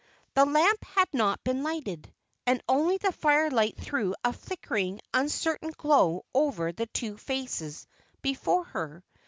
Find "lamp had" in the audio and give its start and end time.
0.45-1.09